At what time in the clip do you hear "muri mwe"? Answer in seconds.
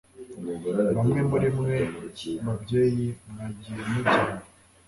1.29-1.77